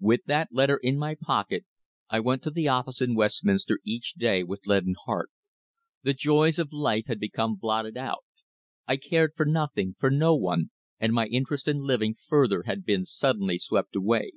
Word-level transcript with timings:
With 0.00 0.24
that 0.26 0.52
letter 0.52 0.76
in 0.76 0.98
my 0.98 1.14
pocket 1.14 1.64
I 2.10 2.20
went 2.20 2.42
to 2.42 2.50
the 2.50 2.68
office 2.68 3.00
in 3.00 3.14
Westminster 3.14 3.80
each 3.82 4.12
day 4.12 4.42
with 4.44 4.66
leaden 4.66 4.94
heart. 5.06 5.30
The 6.02 6.12
joys 6.12 6.58
of 6.58 6.70
life 6.70 7.04
had 7.06 7.18
become 7.18 7.56
blotted 7.56 7.96
out. 7.96 8.22
I 8.86 8.98
cared 8.98 9.32
for 9.34 9.46
nothing, 9.46 9.96
for 9.98 10.10
no 10.10 10.36
one, 10.36 10.70
and 10.98 11.14
my 11.14 11.28
interest 11.28 11.66
in 11.66 11.78
living 11.78 12.14
further 12.28 12.64
had 12.64 12.84
been 12.84 13.06
suddenly 13.06 13.56
swept 13.56 13.96
away. 13.96 14.32